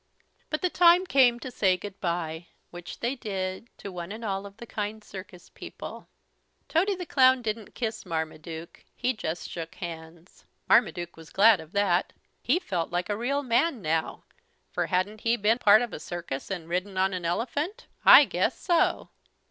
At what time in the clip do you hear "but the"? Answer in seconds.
0.49-0.69